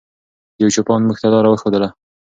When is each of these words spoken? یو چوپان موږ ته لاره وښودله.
یو 0.61 0.69
چوپان 0.75 1.01
موږ 1.07 1.17
ته 1.21 1.27
لاره 1.33 1.49
وښودله. 1.49 1.87